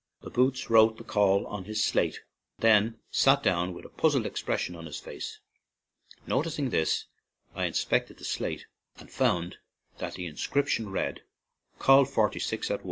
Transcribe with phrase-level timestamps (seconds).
[0.21, 2.21] The "boots" wrote the call on his slate,
[2.57, 5.37] and then sat down with a puzzled expression on his face.
[6.25, 7.05] Noticing this,
[7.53, 8.65] I inspected the slate
[8.97, 9.57] and found
[9.99, 11.21] that the inscription read:
[11.77, 12.79] 'Call 46 at I."